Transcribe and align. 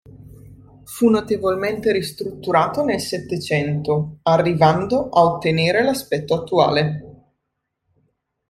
Fu 0.85 1.09
notevolmente 1.09 1.91
ristrutturato 1.91 2.83
nel 2.83 2.99
Settecento, 2.99 4.17
arrivando 4.23 5.09
a 5.09 5.21
ottenere 5.25 5.83
l'aspetto 5.83 6.33
attuale. 6.33 7.03